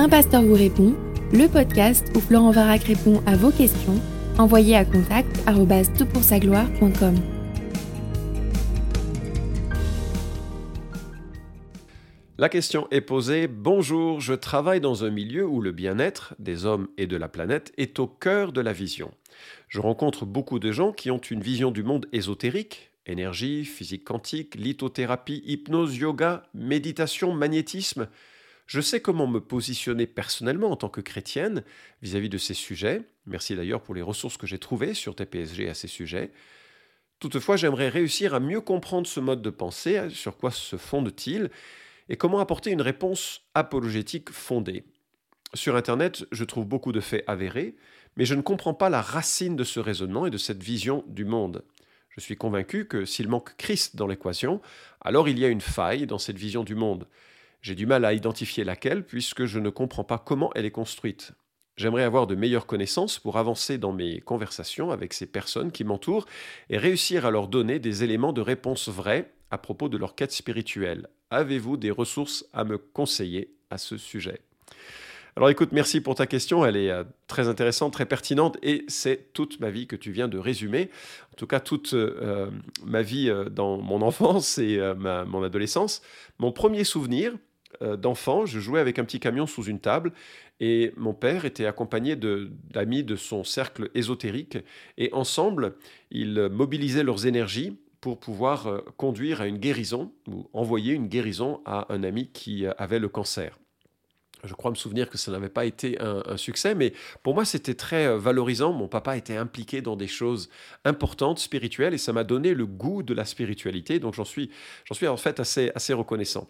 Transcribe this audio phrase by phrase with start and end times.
[0.00, 0.94] Un pasteur vous répond,
[1.32, 4.00] le podcast où Florent Varac répond à vos questions,
[4.38, 7.16] envoyez à contact gloire.com
[12.38, 16.86] La question est posée, bonjour, je travaille dans un milieu où le bien-être des hommes
[16.96, 19.10] et de la planète est au cœur de la vision.
[19.66, 24.54] Je rencontre beaucoup de gens qui ont une vision du monde ésotérique, énergie, physique quantique,
[24.54, 28.06] lithothérapie, hypnose, yoga, méditation, magnétisme.
[28.68, 31.64] Je sais comment me positionner personnellement en tant que chrétienne
[32.02, 33.00] vis-à-vis de ces sujets.
[33.24, 36.30] Merci d'ailleurs pour les ressources que j'ai trouvées sur TPSG à ces sujets.
[37.18, 41.48] Toutefois, j'aimerais réussir à mieux comprendre ce mode de pensée, sur quoi se fonde-t-il,
[42.10, 44.84] et comment apporter une réponse apologétique fondée.
[45.54, 47.74] Sur Internet, je trouve beaucoup de faits avérés,
[48.18, 51.24] mais je ne comprends pas la racine de ce raisonnement et de cette vision du
[51.24, 51.64] monde.
[52.10, 54.60] Je suis convaincu que s'il manque Christ dans l'équation,
[55.00, 57.06] alors il y a une faille dans cette vision du monde.
[57.60, 61.32] J'ai du mal à identifier laquelle puisque je ne comprends pas comment elle est construite.
[61.76, 66.26] J'aimerais avoir de meilleures connaissances pour avancer dans mes conversations avec ces personnes qui m'entourent
[66.70, 70.32] et réussir à leur donner des éléments de réponse vrais à propos de leur quête
[70.32, 71.06] spirituelle.
[71.30, 74.40] Avez-vous des ressources à me conseiller à ce sujet?
[75.38, 79.32] Alors écoute, merci pour ta question, elle est euh, très intéressante, très pertinente, et c'est
[79.32, 80.90] toute ma vie que tu viens de résumer,
[81.32, 82.50] en tout cas toute euh,
[82.84, 86.02] ma vie euh, dans mon enfance et mon adolescence.
[86.40, 87.34] Mon premier souvenir
[87.80, 90.12] d'enfant, je jouais avec un petit camion sous une table,
[90.58, 94.58] et mon père était accompagné d'amis de, de son cercle ésotérique,
[94.96, 95.76] et ensemble,
[96.10, 101.60] ils mobilisaient leurs énergies pour pouvoir euh, conduire à une guérison ou envoyer une guérison
[101.64, 103.58] à un ami qui euh, avait le cancer.
[104.44, 107.74] Je crois me souvenir que ça n'avait pas été un, succès, mais pour moi c'était
[107.74, 108.72] très euh, valorisant.
[108.72, 110.48] Mon papa était impliqué dans des choses
[110.84, 113.98] importantes, spirituelles, et ça m'a donné le goût de la spiritualité.
[113.98, 114.50] Donc j'en suis,
[114.84, 116.48] j'en suis en fait assez, assez reconnaissant.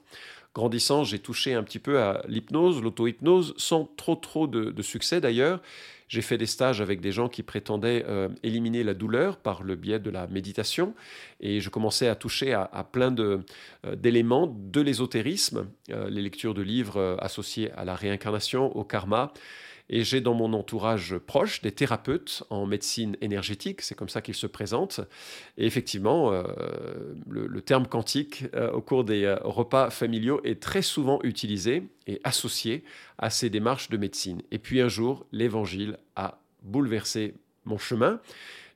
[0.54, 5.60] Grandissant, j'ai touché un petit peu à l'hypnose, l'auto-hypnose, sans trop trop de succès d'ailleurs.
[6.08, 9.76] J'ai fait des stages avec des gens qui prétendaient euh, éliminer la douleur par le
[9.76, 10.94] biais de la méditation
[11.40, 13.42] et je commençais à toucher à, plein euh,
[13.94, 19.32] d'éléments de, l'ésotérisme, euh, les lectures de livres associés à la réincarnation, au karma.
[19.90, 24.34] Et j'ai dans mon entourage proche des thérapeutes en médecine énergétique, c'est comme ça qu'ils
[24.34, 25.00] se présentent.
[25.56, 26.42] Et effectivement, euh,
[27.28, 32.20] le, terme quantique euh, au cours des euh, repas familiaux est très souvent utilisé et
[32.22, 32.84] associé
[33.16, 34.42] à ces démarches de médecine.
[34.50, 37.34] Et puis un jour, l'évangile a bouleversé
[37.64, 38.20] mon chemin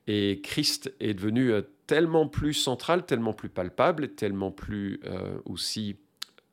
[0.06, 1.52] et Christ est devenu
[1.86, 5.00] tellement plus central, tellement plus palpable, tellement plus
[5.44, 5.96] aussi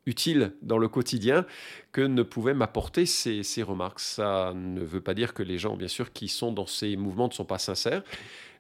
[0.10, 1.46] utile dans le quotidien
[1.92, 4.00] que ne pouvaient m'apporter ces, remarques.
[4.00, 7.28] Ça ne veut pas dire que les gens, bien sûr, qui sont dans ces mouvements
[7.28, 8.04] ne sont pas sincères,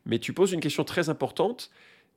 [0.06, 1.72] mais tu poses une question très importante.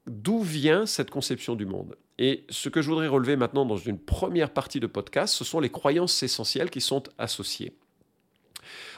[0.07, 1.97] D'où vient cette conception du monde?
[2.19, 5.61] Et ce que je voudrais relever maintenant dans une première partie de podcast, ce sont
[5.61, 7.77] les croyances essentielles qui sont associées.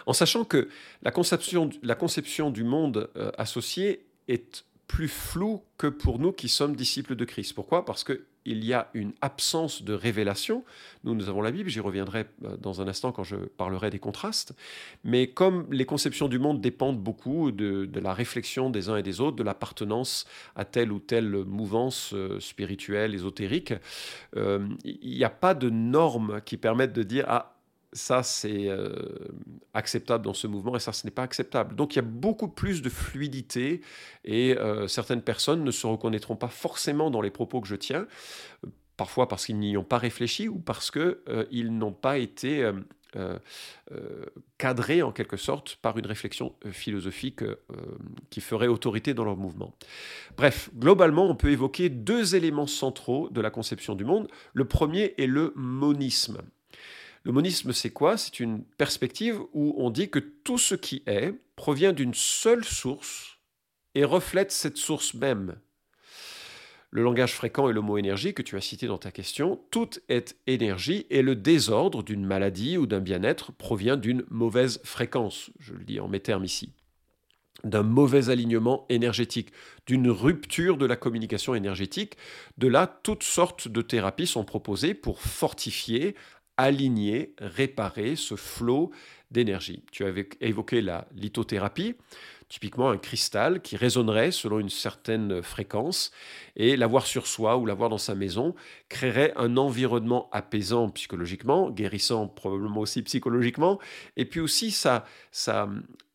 [0.07, 0.69] En sachant que
[1.03, 6.49] la conception, la conception du monde euh, associé est plus floue que pour nous qui
[6.49, 7.55] sommes disciples de Christ.
[7.55, 7.85] Pourquoi?
[7.85, 10.65] Parce que il y a une absence de révélation.
[11.05, 13.99] Nous, nous avons la Bible, j'y reviendrai euh, dans un instant quand je parlerai des
[13.99, 14.55] contrastes.
[15.03, 19.21] Mais comme les conceptions du monde dépendent beaucoup de, la réflexion des uns et des
[19.21, 23.75] autres, de l'appartenance à telle ou telle mouvance euh, spirituelle, ésotérique,
[24.37, 27.54] euh, il n'y a pas de normes qui permettent de dire ah
[27.95, 28.93] ça c'est euh,
[29.73, 31.75] acceptable dans ce mouvement et ça ce n'est pas acceptable.
[31.77, 33.81] Donc il y a beaucoup plus de fluidité
[34.25, 38.07] et euh, certaines personnes ne se reconnaîtront pas forcément dans les propos que je tiens,
[38.97, 42.71] parfois parce qu'ils n'y ont pas réfléchi ou parce qu'ils euh, n'ont pas été
[44.59, 47.45] cadrés en quelque sorte par une réflexion philosophique
[48.29, 49.73] qui ferait autorité dans leur mouvement.
[50.37, 54.27] Bref, globalement on peut évoquer deux éléments centraux de la conception du monde.
[54.53, 56.39] Le premier est le monisme.
[57.25, 58.19] Le monisme, c'est quoi?
[58.19, 63.39] C'est une perspective où on dit que tout ce qui est provient d'une seule source
[63.95, 65.57] et reflète cette source même.
[66.91, 69.59] Le langage fréquent est le mot énergie que tu as cité dans ta question.
[69.71, 75.51] Tout est énergie et le désordre d'une maladie ou d'un bien-être provient d'une mauvaise fréquence,
[75.59, 76.73] je le dis en mes termes ici,
[77.65, 79.51] d'un mauvais alignement énergétique,
[79.87, 82.17] d'une rupture de la communication énergétique.
[82.59, 86.15] De là, toutes sortes de thérapies sont proposées pour fortifier,
[86.57, 88.91] aligner, réparer ce flot
[89.31, 89.85] d'énergie.
[89.93, 91.95] Tu avais évoqué la lithothérapie.
[92.55, 96.13] Typiquement un cristal qui résonnerait selon une certaine fréquence,
[96.55, 98.55] et l'avoir sur soi ou l'avoir dans sa maison
[98.89, 103.81] créerait un environnement apaisant psychologiquement, guérissant probablement aussi psychologiquement,
[104.17, 105.69] et puis aussi ça, ça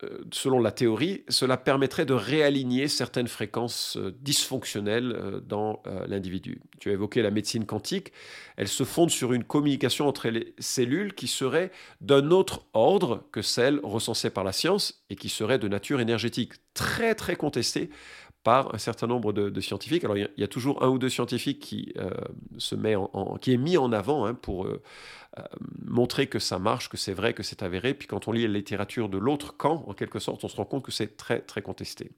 [0.03, 6.62] euh, selon la théorie, cela permettrait de réaligner certaines fréquences euh, dysfonctionnelles euh, dans l'individu.
[6.80, 8.13] Tu as évoqué la médecine quantique,
[8.56, 13.42] elle se fonde sur une communication entre les cellules qui serait d'un autre ordre que
[13.42, 16.29] celle recensée par la science et qui serait de nature énergétique,
[16.74, 17.90] très très contestée
[18.44, 20.06] par un certain nombre de, scientifiques.
[20.06, 21.94] Alors il y, a, toujours un ou deux scientifiques qui,
[22.58, 24.66] se met en, qui est mis en avant hein, pour
[25.38, 25.44] euh,
[25.86, 27.94] montrer que ça marche, que c'est vrai, que c'est avéré.
[27.94, 30.66] Puis quand on lit la littérature de l'autre camp, en quelque sorte, on se rend
[30.66, 32.12] compte que c'est très, très contesté.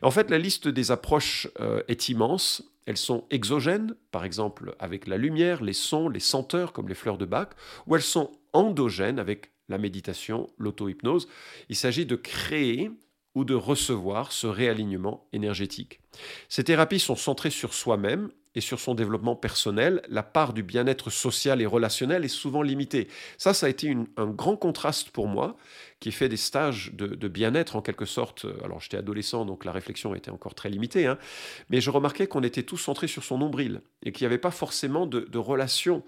[0.00, 2.62] En fait, la liste des approches euh, est immense.
[2.86, 7.18] Elles sont exogènes, par exemple avec la lumière, les sons, les senteurs, comme les fleurs
[7.18, 7.50] de bac,
[7.86, 11.28] ou elles sont endogènes avec la méditation, l'auto-hypnose.
[11.68, 12.90] Il s'agit de créer
[13.38, 16.00] ou de recevoir ce réalignement énergétique.
[16.48, 21.08] Ces thérapies sont centrées sur soi-même et sur son développement personnel, la part du bien-être
[21.08, 23.06] social et relationnel est souvent limitée.
[23.36, 25.56] Ça, ça a été un grand contraste pour moi,
[26.00, 28.44] qui fait des stages de, bien-être en quelque sorte.
[28.64, 31.16] Alors j'étais adolescent, donc la réflexion était encore très limitée, hein,
[31.70, 34.50] mais je remarquais qu'on était tous centrés sur son nombril et qu'il n'y avait pas
[34.50, 36.02] forcément de, de relations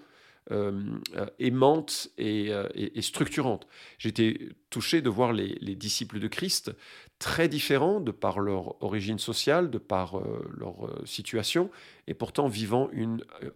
[0.49, 0.71] euh,
[1.15, 3.67] euh, aimante euh, et, structurante.
[3.99, 6.71] J'étais touché de voir les, disciples de Christ
[7.19, 10.19] très différents de par leur origine sociale, de par
[10.57, 11.69] leur situation,
[12.07, 12.89] et pourtant vivant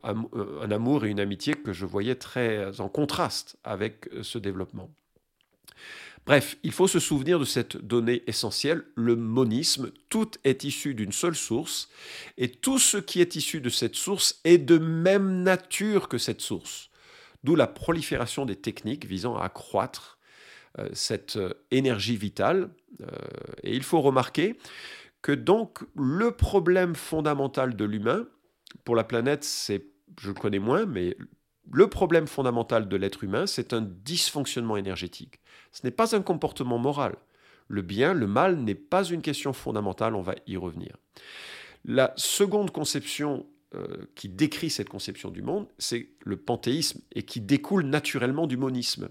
[0.03, 4.91] un amour et une amitié que je voyais très en contraste avec ce développement.
[6.25, 9.91] Bref, il faut se souvenir de cette donnée essentielle, le monisme.
[10.09, 11.89] Tout est issu d'une seule source,
[12.37, 16.41] et tout ce qui est issu de cette source est de même nature que cette
[16.41, 16.89] source.
[17.43, 20.17] D'où la prolifération des techniques visant à accroître
[20.79, 22.69] euh, cette euh, énergie vitale.
[23.01, 23.05] Euh,
[23.63, 24.57] et il faut remarquer
[25.21, 28.27] que donc le problème fondamental de l'humain,
[28.83, 29.85] pour la planète, c'est,
[30.19, 31.15] je le connais moins, mais
[31.71, 35.39] le problème fondamental de l'être humain, c'est un dysfonctionnement énergétique.
[35.71, 37.15] Ce n'est pas un comportement moral.
[37.67, 40.95] Le bien, le mal n'est pas une question fondamentale, on va y revenir.
[41.83, 47.41] La seconde conception euh, qui décrit cette conception du monde, c'est le panthéisme et qui
[47.41, 49.09] découle naturellement du monisme.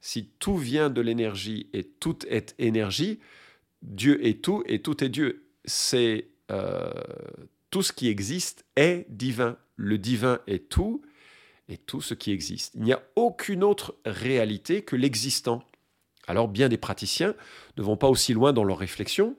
[0.00, 3.20] Si tout vient de l'énergie et tout est énergie,
[3.82, 5.46] Dieu est tout et tout est Dieu.
[5.64, 6.92] C'est euh,
[7.70, 9.56] tout ce qui existe est divin.
[9.76, 11.02] Le divin est tout
[11.68, 12.74] et tout ce qui existe.
[12.74, 15.62] Il n'y a aucune autre réalité que l'existant.
[16.26, 17.34] Alors bien des praticiens
[17.76, 19.36] ne vont pas aussi loin dans leur réflexion,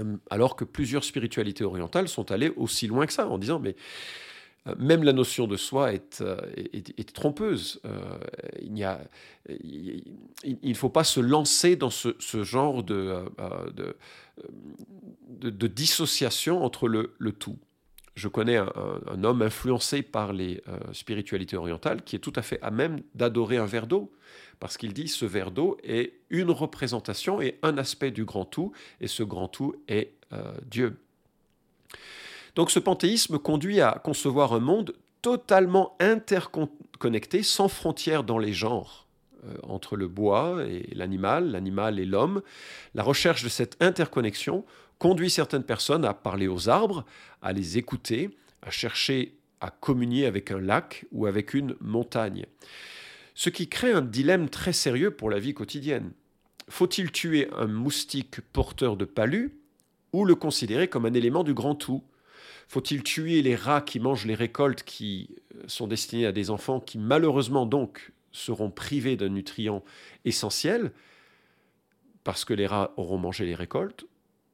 [0.00, 3.76] euh, alors que plusieurs spiritualités orientales sont allées aussi loin que ça, en disant mais
[4.66, 6.36] euh, même la notion de soi est, euh,
[7.14, 7.80] trompeuse.
[8.60, 8.74] il
[10.62, 13.24] ne faut pas se lancer dans ce, genre de,
[15.40, 17.58] de, dissociation entre le, tout.
[18.18, 20.60] Je connais un, homme influencé par les
[20.92, 24.10] spiritualités orientales qui est tout à fait à même d'adorer un verre d'eau
[24.60, 28.72] parce qu'il dit ce verre d'eau est une représentation et un aspect du grand tout,
[29.00, 30.98] et ce grand tout est euh, Dieu.
[32.54, 39.06] Donc ce panthéisme conduit à concevoir un monde totalement interconnecté, sans frontières dans les genres,
[39.44, 42.42] euh, entre le bois et l'animal, l'animal et l'homme.
[42.94, 44.64] La recherche de cette interconnexion
[44.98, 47.04] conduit certaines personnes à parler aux arbres,
[47.42, 48.30] à les écouter,
[48.62, 52.46] à chercher à communier avec un lac ou avec une montagne.
[53.34, 56.12] Ce qui crée un dilemme très sérieux pour la vie quotidienne.
[56.68, 59.58] Faut-il tuer un moustique porteur de palu
[60.12, 62.02] ou le considérer comme un élément du grand tout?
[62.68, 66.80] Faut-il tuer les rats qui mangent les récoltes qui euh, sont destinées à des enfants
[66.80, 69.70] qui malheureusement donc seront privés d'un nutrient
[70.26, 70.92] essentiel?
[72.24, 74.04] Parce que les rats auront mangé les récoltes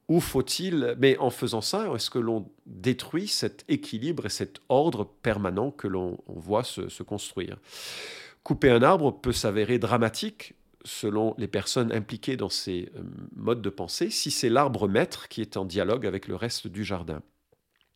[0.08, 5.04] ou faut-il, mais en faisant ça, est-ce que l'on détruit cet équilibre et cet ordre
[5.22, 7.58] permanent que l'on voit se construire?
[8.42, 13.02] Couper un arbre peut s'avérer dramatique selon les personnes impliquées dans ces euh,
[13.34, 16.84] modes de pensée, si c'est l'arbre maître qui est en dialogue avec le reste du
[16.84, 17.22] jardin.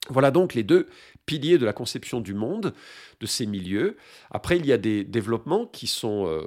[0.09, 0.87] Voilà donc les deux
[1.27, 2.73] piliers de la conception du monde,
[3.21, 3.97] de ces milieux.
[4.31, 6.43] Après, il y a des développements qui, sont, euh,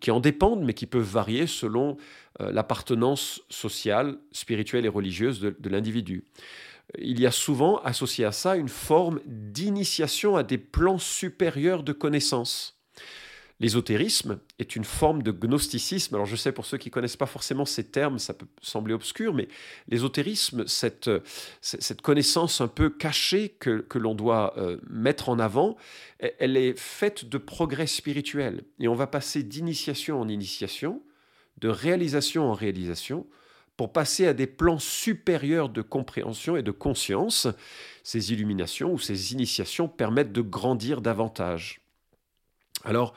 [0.00, 1.96] qui en dépendent, mais qui peuvent varier selon
[2.40, 6.24] euh, l'appartenance sociale, spirituelle et religieuse de l'individu.
[6.98, 11.92] Il y a souvent associé à ça une forme d'initiation à des plans supérieurs de
[11.92, 12.79] connaissances.
[13.60, 16.14] L'ésotérisme est une forme de gnosticisme.
[16.14, 19.34] Alors je sais pour ceux qui connaissent pas forcément ces termes, ça peut sembler obscur,
[19.34, 19.48] mais
[19.86, 21.10] l'ésotérisme, cette,
[22.02, 25.76] connaissance un peu cachée que, l'on doit euh, mettre en avant,
[26.18, 28.64] elle est faite de progrès spirituel.
[28.78, 31.02] Et on va passer d'initiation en initiation,
[31.58, 33.26] de réalisation en réalisation,
[33.76, 37.46] pour passer à des plans supérieurs de compréhension et de conscience.
[38.04, 41.82] Ces illuminations ou ces initiations permettent de grandir davantage.
[42.84, 43.14] Alors,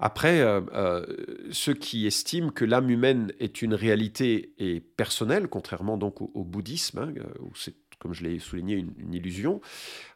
[0.00, 1.06] après, euh, euh,
[1.50, 6.98] ceux qui estiment que l'âme humaine est une réalité et personnelle, contrairement donc au, bouddhisme,
[6.98, 9.60] hein, où c'est, comme je l'ai souligné, une, illusion,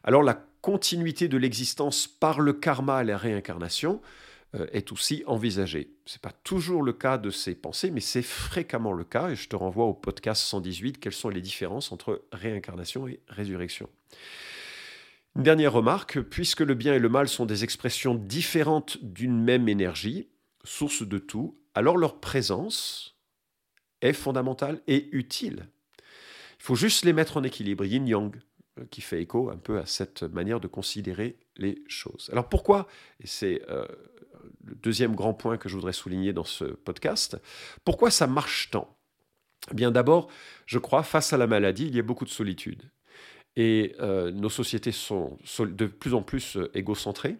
[0.03, 4.01] alors la continuité de l'existence par le karma et la réincarnation
[4.55, 5.91] euh, est aussi envisagée.
[6.05, 9.35] Ce n'est pas toujours le cas de ces pensées, mais c'est fréquemment le cas, et
[9.35, 13.87] je te renvoie au podcast 118, quelles sont les différences entre réincarnation et résurrection.
[15.35, 19.69] Une dernière remarque, puisque le bien et le mal sont des expressions différentes d'une même
[19.69, 20.29] énergie,
[20.63, 23.17] source de tout, alors leur présence
[24.01, 25.69] est fondamentale et utile.
[26.59, 28.35] Il faut juste les mettre en équilibre, yin-yang,
[28.79, 32.29] euh, qui fait écho un peu à cette manière de considérer les choses.
[32.31, 32.87] Alors pourquoi,
[33.21, 33.85] et c'est euh,
[34.65, 37.37] le deuxième grand point que je voudrais souligner dans ce podcast,
[37.85, 38.97] pourquoi ça marche tant?
[39.71, 40.29] Eh Bien d'abord,
[40.65, 42.89] je crois, face à la maladie, il y a beaucoup de solitude.
[43.55, 47.37] Et euh, nos sociétés sont de plus en plus euh, égocentrées.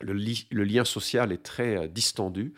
[0.00, 0.12] Le,
[0.62, 2.54] lien social est très euh, distendu.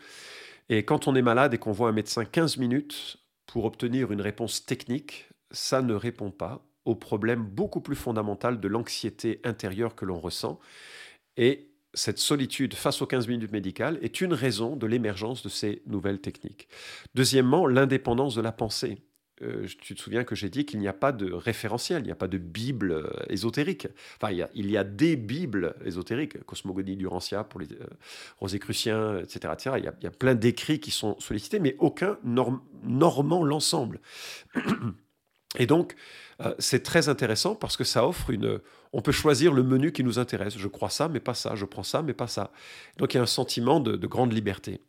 [0.67, 4.21] Et quand on est malade et qu'on voit un médecin 15 minutes pour obtenir une
[4.21, 10.05] réponse technique, ça ne répond pas au problème beaucoup plus fondamental de l'anxiété intérieure que
[10.05, 10.59] l'on ressent.
[11.37, 15.81] Et cette solitude face aux 15 minutes médicales est une raison de l'émergence de ces
[15.87, 16.67] nouvelles techniques.
[17.15, 18.97] Deuxièmement, l'indépendance de la pensée.
[19.41, 22.11] Euh, tu te souviens que j'ai dit qu'il n'y a pas de référentiel, il n'y
[22.11, 23.87] a pas de Bible euh, ésotérique.
[24.17, 29.53] Enfin, il y, a, des Bibles ésotériques, Cosmogonie d'Urantia pour les euh, etc.
[29.53, 29.75] etc.
[29.77, 34.01] Il, y a, plein d'écrits qui sont sollicités, mais aucun normant l'ensemble.
[35.57, 35.95] Et donc,
[36.59, 38.59] c'est très intéressant parce que ça offre une...
[38.93, 40.57] On peut choisir le menu qui nous intéresse.
[40.57, 41.55] Je crois ça, mais pas ça.
[41.55, 42.51] Je prends ça, mais pas ça.
[42.97, 44.81] Donc, il y a un sentiment de grande liberté.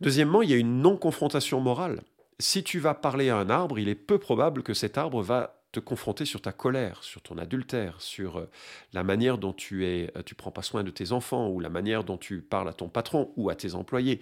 [0.00, 2.02] Deuxièmement, il y a une non-confrontation morale
[2.38, 5.62] si tu vas parler à un arbre, il est peu probable que cet arbre va
[5.72, 8.50] te confronter sur ta colère, sur ton adultère, sur euh,
[8.92, 11.68] la manière dont tu es, euh, tu prends pas soin de tes enfants ou la
[11.68, 14.20] manière dont tu parles à ton patron ou à tes employés.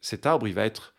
[0.00, 0.94] Cet arbre, il va être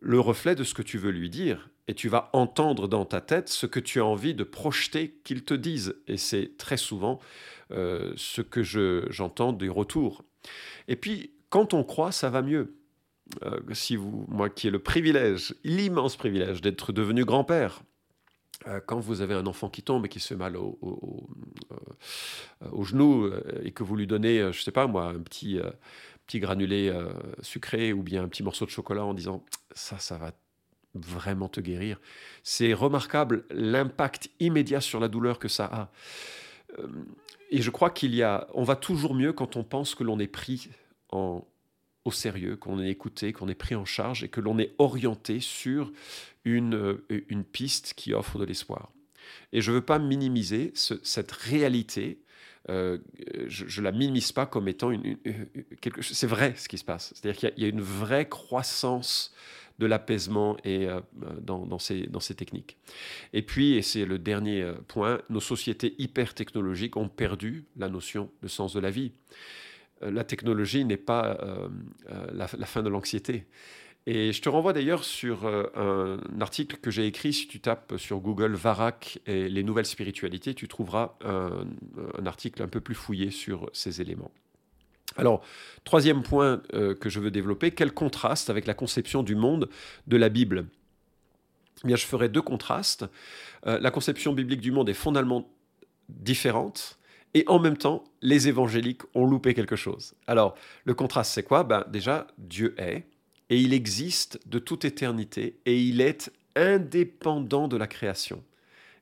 [0.00, 3.20] le reflet de ce que tu veux lui dire et tu vas entendre dans ta
[3.20, 5.96] tête ce que tu as envie de projeter qu'il te dise.
[6.06, 7.20] Et c'est très souvent
[7.70, 10.24] euh, ce que j'entends des retours.
[10.88, 12.76] Et puis, quand on croit, ça va mieux.
[13.44, 17.82] Euh, si vous, moi qui ai le privilège, l'immense privilège d'être devenu grand-père,
[18.66, 21.28] euh, quand vous avez un enfant qui tombe et qui se fait mal au, au,
[21.72, 23.30] euh, genou
[23.62, 25.58] et que vous lui donnez, je ne sais pas moi, un petit,
[26.26, 26.92] petit granulé
[27.42, 30.32] sucré ou bien un petit morceau de chocolat en disant ça, ça va
[30.94, 32.00] vraiment te guérir,
[32.42, 35.90] c'est remarquable l'impact immédiat sur la douleur que ça a.
[37.50, 40.18] Et je crois qu'il y a, on va toujours mieux quand on pense que l'on
[40.18, 40.68] est pris
[41.10, 41.44] en,
[42.06, 45.40] au sérieux, qu'on est écouté, qu'on est pris en charge et que l'on est orienté
[45.40, 45.92] sur
[46.44, 48.92] une, euh, une piste qui offre de l'espoir.
[49.52, 52.20] Et je ne veux pas minimiser cette réalité.
[52.68, 52.98] Euh,
[53.48, 55.16] je ne la minimise pas comme étant une,
[55.80, 56.16] quelque chose.
[56.16, 57.12] C'est vrai ce qui se passe.
[57.14, 59.34] C'est-à-dire qu'il y, a une vraie croissance
[59.80, 61.00] de l'apaisement et euh,
[61.40, 62.76] dans, ces, dans ces techniques.
[63.32, 68.30] Et puis, et c'est le dernier point, nos sociétés hyper technologiques ont perdu la notion
[68.42, 69.10] de sens de la vie.
[70.02, 71.68] Euh, la technologie n'est pas euh,
[72.10, 73.46] euh, la, fin de l'anxiété.
[74.06, 78.20] Et je te renvoie d'ailleurs sur un article que j'ai écrit, si tu tapes sur
[78.20, 81.66] Google Varak et les nouvelles spiritualités, tu trouveras un,
[82.24, 84.30] article un peu plus fouillé sur ces éléments.
[85.16, 85.42] Alors,
[85.82, 89.68] troisième point que je veux développer, quel contraste avec la conception du monde
[90.06, 90.66] de la Bible?
[91.82, 93.06] Eh bien, je ferai deux contrastes.
[93.64, 95.50] la conception biblique du monde est fondamentalement
[96.08, 96.96] différente
[97.36, 100.14] et en même temps, les évangéliques ont loupé quelque chose.
[100.26, 101.64] Alors, le contraste, c'est quoi?
[101.64, 103.04] Ben, Déjà, Dieu est,
[103.50, 108.42] et il existe de toute éternité, et il est indépendant de la création.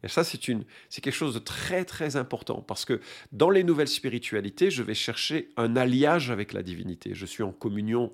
[0.03, 3.01] Et ça, c'est, une, c'est quelque chose de très, très important, parce que
[3.31, 7.15] dans les nouvelles spiritualités, je vais chercher un alliage avec la divinité.
[7.15, 8.13] Je suis en communion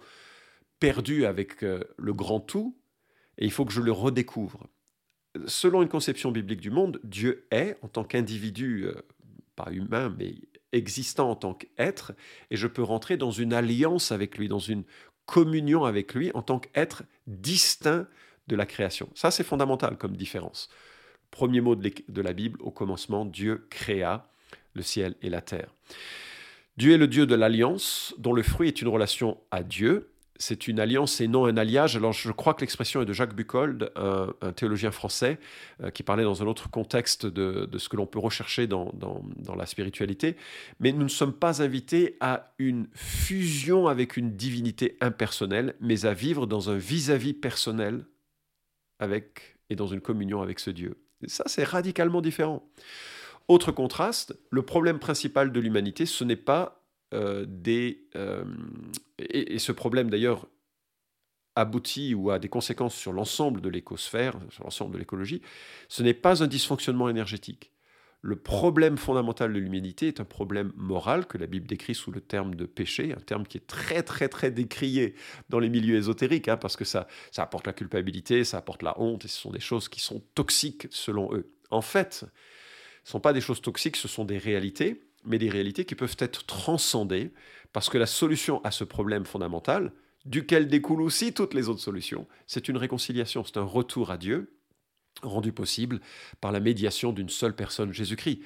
[0.81, 2.77] perdue avec euh, le grand tout,
[3.39, 4.67] et il faut que je le redécouvre.
[5.47, 8.87] Selon une conception biblique du monde, Dieu est, en tant qu'individu
[9.71, 10.35] humain, mais
[10.73, 12.13] existant en tant qu'être,
[12.51, 14.85] et je peux rentrer dans une alliance avec lui, dans une
[15.27, 18.07] communion avec lui en tant qu'être distinct
[18.49, 19.09] de la création.
[19.15, 20.69] Ça, c'est fondamental comme différence.
[21.31, 24.29] Premier mot de la Bible, au commencement, Dieu créa
[24.75, 25.73] le ciel et la terre.
[26.77, 30.10] Dieu est le Dieu de l'alliance, dont le fruit est une relation à Dieu,
[30.41, 31.97] c'est une alliance et non un alliage.
[31.97, 35.39] Alors je crois que l'expression est de Jacques Buckold, un, théologien français,
[35.83, 38.91] euh, qui parlait dans un autre contexte de, ce que l'on peut rechercher dans,
[39.57, 40.37] la spiritualité.
[40.81, 46.15] Mais nous ne sommes pas invités à une fusion avec une divinité impersonnelle, mais à
[46.15, 48.07] vivre dans un vis-à-vis personnel
[48.99, 50.97] avec et dans une communion avec ce Dieu.
[51.27, 52.67] ça, c'est radicalement différent.
[53.47, 56.80] Autre contraste, le problème principal de l'humanité, ce n'est pas
[57.13, 58.07] des...
[58.17, 58.45] Euh,
[59.19, 60.47] et, ce problème d'ailleurs
[61.57, 65.43] aboutit ou a des conséquences sur l'ensemble de l'écosphère, sur l'ensemble de l'écologie,
[65.89, 67.73] ce n'est pas un dysfonctionnement énergétique.
[68.23, 72.21] Le problème fondamental de l'humanité est un problème moral que la Bible décrit sous le
[72.21, 75.15] terme de péché, un terme qui est très très très décrié
[75.49, 79.01] dans les milieux ésotériques, hein, parce que ça, ça apporte la culpabilité, ça apporte la
[79.01, 81.51] honte, et ce sont des choses qui sont toxiques selon eux.
[81.71, 85.51] En fait, ce ne sont pas des choses toxiques, ce sont des réalités, mais des
[85.51, 87.33] réalités qui peuvent être transcendées,
[87.73, 89.93] parce que la solution à ce problème fondamental,
[90.25, 94.53] duquel découlent aussi toutes les autres solutions, c'est une réconciliation, c'est un retour à Dieu,
[95.23, 96.01] rendu possible
[96.41, 98.41] par la médiation d'une seule personne, Jésus-Christ.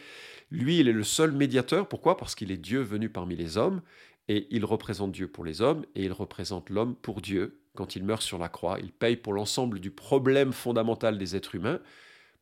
[0.50, 1.88] Lui, il est le seul médiateur.
[1.88, 2.16] Pourquoi?
[2.16, 3.82] Parce qu'il est Dieu venu parmi les hommes,
[4.28, 7.60] et il représente Dieu pour les hommes, et il représente l'homme pour Dieu.
[7.74, 11.54] Quand il meurt sur la croix, il paye pour l'ensemble du problème fondamental des êtres
[11.54, 11.80] humains,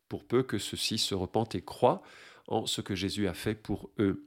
[0.09, 2.03] pour peu que ceux-ci se repentent et croient
[2.47, 4.25] en ce que Jésus a fait pour eux.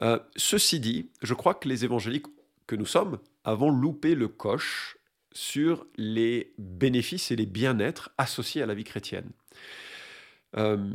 [0.00, 2.26] Euh, ceci dit, je crois que les évangéliques
[2.66, 4.96] que nous sommes avons loupé le coche
[5.32, 9.30] sur les bénéfices et les bien-être associés à la vie chrétienne.
[10.56, 10.92] Euh,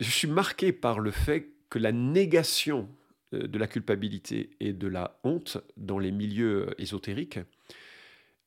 [0.00, 2.88] je suis marqué par le fait que la négation
[3.32, 7.40] euh, de la culpabilité et de la honte dans les milieux ésotériques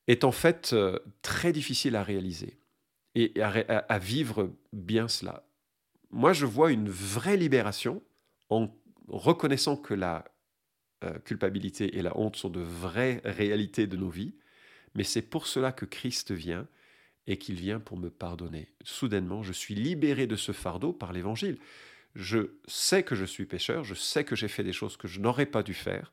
[0.06, 0.76] est en fait
[1.22, 2.60] très difficile à réaliser
[3.16, 5.45] et à, vivre bien cela.
[6.10, 8.02] Moi, je vois une vraie libération
[8.48, 8.68] en
[9.08, 10.24] reconnaissant que la
[11.04, 14.34] euh, culpabilité et la honte sont de vraies réalités de nos vies,
[14.94, 16.66] mais c'est pour cela que Christ vient
[17.26, 18.72] et qu'il vient pour me pardonner.
[18.82, 21.58] Soudainement, je suis libéré de ce fardeau par l'Évangile.
[22.16, 25.20] Je sais que je suis pécheur, je sais que j'ai fait des choses que je
[25.20, 26.12] n'aurais pas dû faire,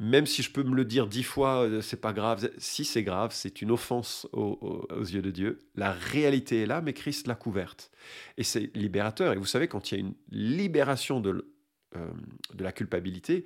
[0.00, 2.50] même si je peux me le dire dix fois, euh, c'est pas grave.
[2.58, 5.58] Si c'est grave, c'est une offense aux, yeux de Dieu.
[5.74, 7.90] La réalité est là, mais Christ l'a couverte.
[8.36, 9.32] Et c'est libérateur.
[9.32, 11.52] Et vous savez, quand il y a une libération de,
[11.96, 12.10] euh,
[12.54, 13.44] de la culpabilité,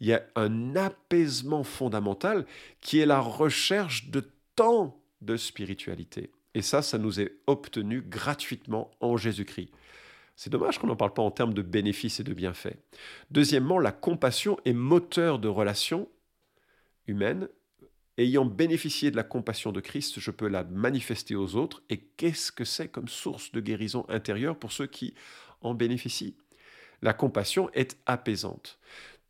[0.00, 2.46] il y a un apaisement fondamental
[2.80, 6.30] qui est la recherche de temps de spiritualité.
[6.54, 9.70] Et ça, ça nous est obtenu gratuitement en Jésus-Christ.
[10.42, 12.78] C'est dommage qu'on n'en parle pas en termes de bénéfices et de bienfaits.
[13.30, 16.08] Deuxièmement, la compassion est moteur de relations
[17.06, 17.46] humaines.
[18.16, 21.82] Ayant bénéficié de la compassion de Christ, je peux la manifester aux autres.
[21.90, 25.12] Et qu'est-ce que c'est comme source de guérison intérieure pour ceux qui
[25.60, 26.38] en bénéficient?
[27.02, 28.78] La compassion est apaisante.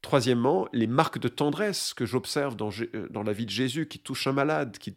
[0.03, 3.99] Troisièmement, les marques de tendresse que j'observe dans, euh, dans, la vie de Jésus qui
[3.99, 4.95] touche un malade, qui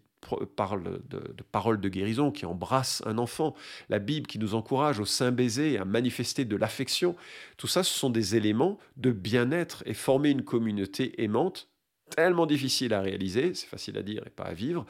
[0.56, 1.20] parle de,
[1.52, 3.56] paroles de guérison, qui embrasse un enfant,
[3.90, 7.16] la Bible qui nous encourage au saint baiser, à manifester de l'affection,
[7.58, 11.70] tout ça, ce sont des éléments de bien-être et former une communauté aimante,
[12.16, 14.86] tellement difficile à réaliser, c'est facile à dire et pas à vivre,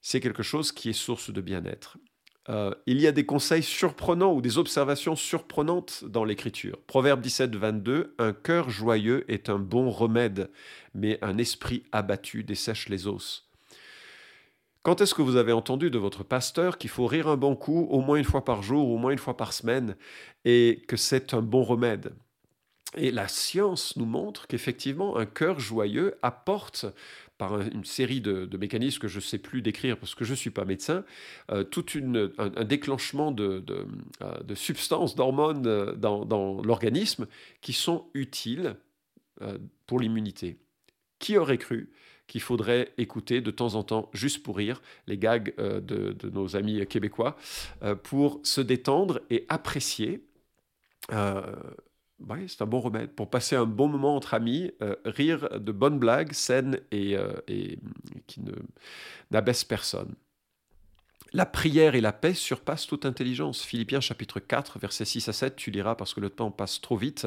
[0.00, 1.96] c'est quelque chose qui est source de bien-être.
[2.50, 6.78] Euh, il y a des conseils surprenants ou des observations surprenantes dans l'Écriture.
[6.86, 10.50] Proverbe 17, 22, Un cœur joyeux est un bon remède,
[10.92, 13.48] mais un esprit abattu dessèche les os.
[14.84, 17.88] Quand est-ce que vous avez entendu de votre pasteur qu'il faut rire un bon coup
[17.90, 19.96] au moins une fois par jour, au moins une fois par semaine,
[20.44, 22.12] et que c'est un bon remède?
[22.94, 26.84] Et la science nous montre qu'effectivement, un cœur joyeux apporte
[27.38, 30.36] par une série de, mécanismes que je ne sais plus décrire parce que je ne
[30.36, 31.02] suis pas médecin,
[31.50, 33.86] euh, tout un, déclenchement de, de,
[34.20, 37.26] euh, substances, d'hormones euh, dans, l'organisme
[37.62, 38.76] qui sont utiles
[39.86, 40.58] pour l'immunité.
[41.18, 41.90] Qui aurait cru
[42.26, 46.86] qu'il faudrait écouter de temps en temps, juste pour rire, les gags de, nos amis
[46.86, 47.36] québécois,
[48.02, 50.24] pour se détendre et apprécier
[52.28, 55.72] oui, c'est un bon remède pour passer un bon moment entre amis, euh, rire de
[55.72, 57.78] bonnes blagues saines et, euh, et
[58.26, 58.52] qui ne
[59.30, 60.14] n'abaissent personne.
[61.34, 63.62] La prière et la paix surpassent toute intelligence.
[63.62, 66.96] Philippiens chapitre 4, versets 6 à 7, tu liras parce que le temps passe trop
[66.96, 67.26] vite.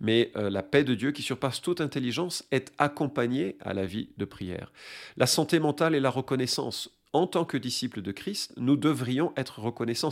[0.00, 4.08] Mais euh, la paix de Dieu qui surpasse toute intelligence est accompagnée à la vie
[4.16, 4.72] de prière.
[5.18, 9.58] La santé mentale et la reconnaissance en tant que disciples de Christ, nous devrions être
[9.58, 10.08] reconnaissants.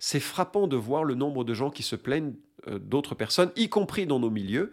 [0.00, 2.34] C'est frappant de voir le nombre de gens qui se plaignent
[2.66, 4.72] euh, d'autres personnes, y compris dans nos milieux.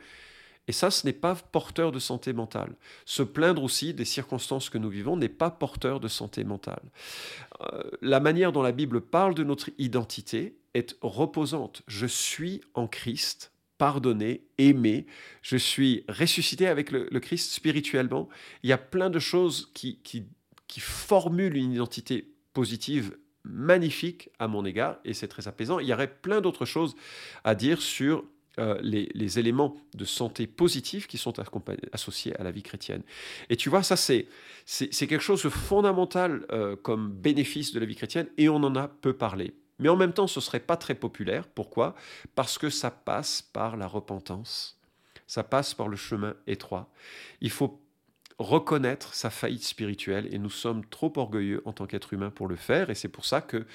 [0.70, 2.76] Et ça, ce n'est pas porteur de santé mentale.
[3.04, 6.84] Se plaindre aussi des circonstances que nous vivons n'est pas porteur de santé mentale.
[7.62, 11.82] Euh, la manière dont la Bible parle de notre identité est reposante.
[11.88, 15.08] Je suis en Christ, pardonné, aimé,
[15.42, 18.30] je suis ressuscité avec le, Christ spirituellement.
[18.62, 20.28] Il y a plein de choses qui, qui
[20.70, 25.80] qui formule une identité positive magnifique à mon égard, et c'est très apaisant.
[25.80, 26.96] Il y aurait plein d'autres choses
[27.44, 28.24] à dire sur
[28.60, 31.34] euh, les, éléments de santé positifs qui sont
[31.94, 33.04] associés à la vie chrétienne.
[33.50, 34.28] Et tu vois, ça c'est
[34.66, 38.88] quelque chose de fondamental euh, comme bénéfice de la vie chrétienne et on en a
[38.88, 39.54] peu parlé.
[39.80, 41.48] Mais en même temps, ce serait pas très populaire.
[41.48, 41.96] Pourquoi?
[42.36, 44.78] Parce que ça passe par la repentance.
[45.26, 46.90] Ça passe par le chemin étroit.
[47.40, 47.80] Il faut
[48.40, 52.56] reconnaître sa faillite spirituelle et nous sommes trop orgueilleux en tant qu'être humain pour le
[52.56, 53.66] faire et c'est pour ça que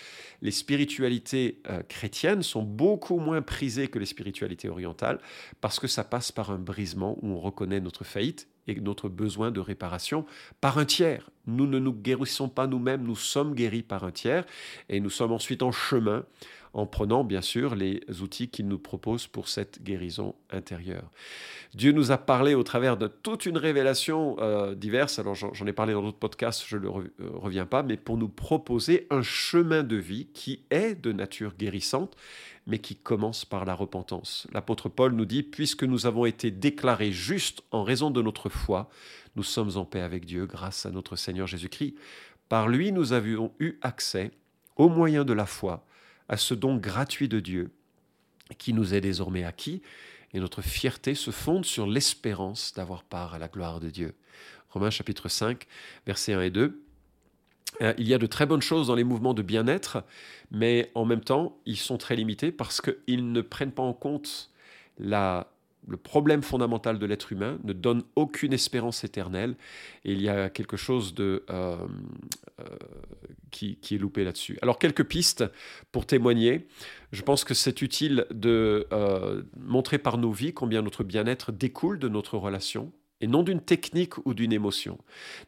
[0.41, 5.21] les spiritualités euh, chrétiennes sont beaucoup moins prisées que les spiritualités orientales
[5.61, 9.51] parce que ça passe par un brisement où on reconnaît notre faillite et notre besoin
[9.51, 10.25] de réparation
[10.61, 11.31] par un tiers.
[11.47, 14.45] Nous ne nous guérissons pas nous-mêmes, nous sommes guéris par un tiers
[14.89, 16.25] et nous sommes ensuite en chemin
[16.75, 21.09] en prenant bien sûr les outils qu'il nous propose pour cette guérison intérieure.
[21.75, 25.73] Dieu nous a parlé au travers de toute une révélation euh, diverse, alors j'en ai
[25.73, 27.03] parlé dans d'autres podcasts, je ne euh,
[27.35, 32.17] reviens pas, mais pour nous proposer un chemin de vie qui est de nature guérissante
[32.67, 34.47] mais qui commence par la repentance.
[34.53, 38.89] L'apôtre Paul nous dit, puisque nous avons été déclarés justes en raison de notre foi,
[39.37, 41.95] nous sommes en paix avec Dieu grâce à notre Seigneur Jésus-Christ.
[42.49, 44.31] Par lui, nous avions eu accès,
[44.77, 45.85] au moyen de la foi,
[46.29, 47.71] à ce don gratuit de Dieu,
[48.59, 49.83] qui nous est désormais acquis,
[50.33, 54.15] et notre fierté se fonde sur l'espérance d'avoir part à la gloire de Dieu.
[54.71, 55.67] Romains chapitre 5,
[56.07, 56.84] versets 1 et 2.
[57.83, 60.05] Euh, il y a de très bonnes choses dans les mouvements de bien-être,
[60.51, 64.51] mais en même temps, ils sont très limités parce qu'ils ne prennent pas en compte
[64.99, 69.57] le problème fondamental de l'être humain, ne donnent aucune espérance éternelle,
[70.05, 71.77] et il y a quelque chose de, euh,
[72.61, 72.65] euh,
[73.51, 74.57] qui, est loupé là-dessus.
[74.63, 75.45] Alors, quelques pistes
[75.93, 76.69] pour témoigner.
[77.13, 78.87] Je pense que c'est utile de
[79.61, 84.19] montrer par nos vies combien notre bien-être découle de notre relation et non d'une technique
[84.27, 84.99] ou d'une émotion.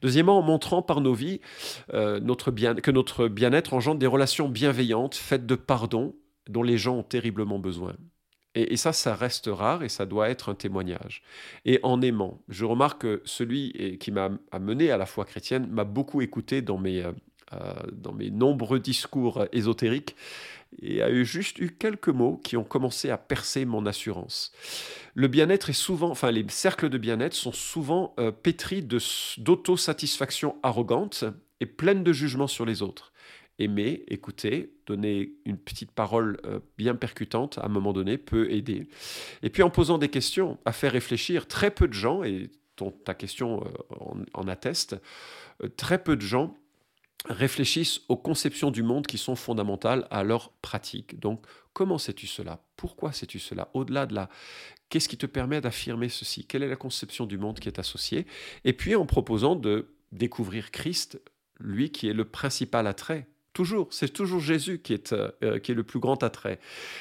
[0.02, 1.40] Deuxièmement, en montrant par nos vies
[1.92, 6.14] euh, que notre bien-être engendre des relations bienveillantes, faites de pardon,
[6.48, 7.94] dont les gens ont terriblement besoin.
[8.56, 11.22] Et, ça, ça reste rare et ça doit être un témoignage.
[11.66, 15.84] Et en aimant, je remarque que celui qui m'a amené à la foi chrétienne m'a
[15.84, 17.12] beaucoup écouté dans mes, euh,
[17.52, 20.16] euh, dans mes nombreux discours ésotériques
[20.80, 24.52] et a eu juste eu quelques mots qui ont commencé à percer mon assurance.
[25.14, 31.24] Le bien-être est souvent, enfin les cercles de bien-être sont souvent euh, pétris d'autosatisfaction arrogante
[31.60, 33.12] et pleine de jugement sur les autres.
[33.58, 38.88] Aimer, écouter, donner une petite parole euh, bien percutante à un moment donné peut aider.
[39.42, 42.90] Et puis en posant des questions, à faire réfléchir, très peu de gens, et ton,
[42.90, 44.96] ta question euh, en, atteste,
[45.78, 46.54] très peu de gens
[47.28, 51.18] réfléchissent aux conceptions du monde qui sont fondamentales à leur pratique.
[51.18, 52.64] Donc, comment sais-tu cela?
[52.76, 53.68] Pourquoi sais-tu cela?
[53.74, 54.28] Au-delà de la...
[54.88, 56.46] Qu'est-ce qui te permet d'affirmer ceci?
[56.46, 58.26] Quelle est la conception du monde qui est associée?
[58.64, 61.20] Et puis en proposant de découvrir Christ,
[61.58, 63.26] lui qui est le principal attrait.
[63.52, 66.60] Toujours, c'est toujours Jésus qui est, euh, qui est le plus grand attrait,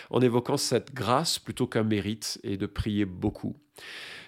[0.09, 3.57] en évoquant cette grâce plutôt qu'un mérite et de prier beaucoup.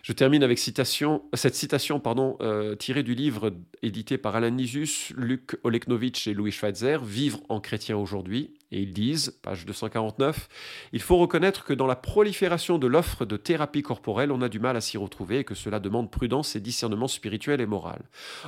[0.07, 2.01] Je termine avec cette citation
[2.41, 7.59] euh, tirée du livre édité par Alain Nisus, Luc Oleknovitch et Louis Schweitzer, Vivre en
[7.59, 8.53] chrétien aujourd'hui.
[8.71, 10.47] Et ils disent, page 249,
[10.93, 14.61] Il faut reconnaître que dans la prolifération de l'offre de thérapie corporelle, on a du
[14.61, 18.03] mal à s'y retrouver et que cela demande prudence et discernement spirituel et moral.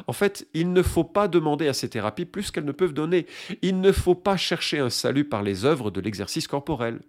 [0.07, 3.25] En fait, il ne faut pas demander à ces thérapies plus qu'elles ne peuvent donner.
[3.61, 7.01] Il ne faut pas chercher un salut par les œuvres de l'exercice corporel.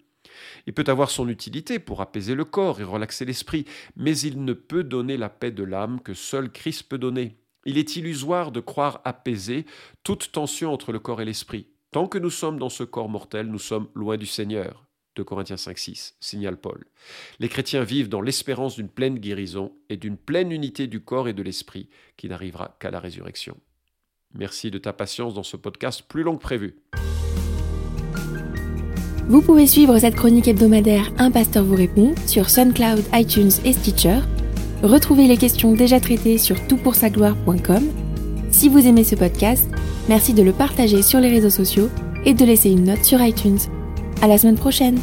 [0.66, 3.64] Il peut avoir son utilité pour apaiser le corps et relaxer l'esprit,
[3.96, 7.36] mais il ne peut donner la paix de l'âme que seul Christ peut donner.
[7.66, 9.66] Il est illusoire de croire apaiser
[10.02, 11.66] toute tension entre le corps et l'esprit.
[11.90, 14.86] Tant que nous sommes dans ce corps mortel, nous sommes loin du Seigneur.
[15.16, 16.86] 2 Corinthiens 5.6, signale Paul.
[17.40, 21.32] Les chrétiens vivent dans l'espérance d'une pleine guérison et d'une pleine unité du corps et
[21.32, 23.56] de l'esprit qui n'arrivera qu'à la résurrection.
[24.32, 26.76] Merci de ta patience dans ce podcast plus long que prévu.
[29.30, 34.18] Vous pouvez suivre cette chronique hebdomadaire Un pasteur vous répond sur SoundCloud, iTunes et Stitcher.
[34.82, 37.84] Retrouvez les questions déjà traitées sur toutpoursagloire.com.
[38.50, 39.70] Si vous aimez ce podcast,
[40.08, 41.90] merci de le partager sur les réseaux sociaux
[42.24, 43.60] et de laisser une note sur iTunes.
[44.20, 44.98] À la semaine prochaine!